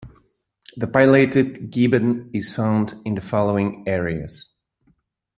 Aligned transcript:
The 0.77 0.87
pileated 0.87 1.69
gibbon 1.69 2.31
is 2.33 2.51
found 2.51 2.99
in 3.05 3.13
the 3.13 3.21
following 3.21 3.83
areas. 3.87 4.49